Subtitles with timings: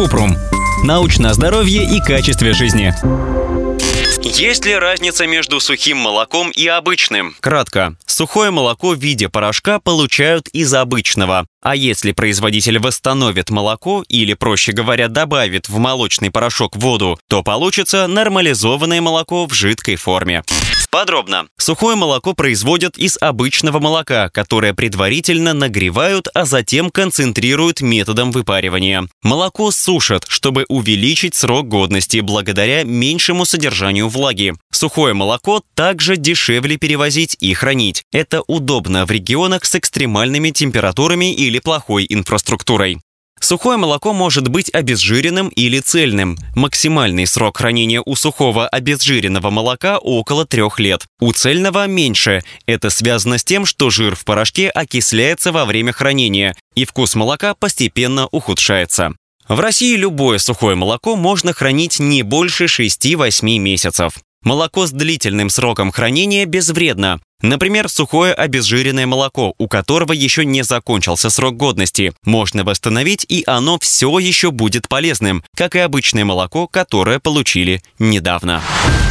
[0.00, 0.34] Купрум.
[0.82, 2.94] Научное здоровье и качестве жизни.
[4.22, 7.36] Есть ли разница между сухим молоком и обычным?
[7.40, 7.96] Кратко.
[8.06, 11.46] Сухое молоко в виде порошка получают из обычного.
[11.62, 18.06] А если производитель восстановит молоко или, проще говоря, добавит в молочный порошок воду, то получится
[18.06, 20.42] нормализованное молоко в жидкой форме.
[20.90, 21.46] Подробно.
[21.56, 29.06] Сухое молоко производят из обычного молока, которое предварительно нагревают, а затем концентрируют методом выпаривания.
[29.22, 34.54] Молоко сушат, чтобы увеличить срок годности благодаря меньшему содержанию влаги.
[34.72, 38.02] Сухое молоко также дешевле перевозить и хранить.
[38.10, 42.98] Это удобно в регионах с экстремальными температурами или плохой инфраструктурой.
[43.40, 46.36] Сухое молоко может быть обезжиренным или цельным.
[46.54, 51.06] Максимальный срок хранения у сухого обезжиренного молока около трех лет.
[51.20, 52.42] У цельного меньше.
[52.66, 57.54] Это связано с тем, что жир в порошке окисляется во время хранения, и вкус молока
[57.54, 59.14] постепенно ухудшается.
[59.48, 64.12] В России любое сухое молоко можно хранить не больше 6-8 месяцев.
[64.42, 67.20] Молоко с длительным сроком хранения безвредно.
[67.42, 72.12] Например, сухое обезжиренное молоко, у которого еще не закончился срок годности.
[72.24, 78.62] Можно восстановить, и оно все еще будет полезным, как и обычное молоко, которое получили недавно.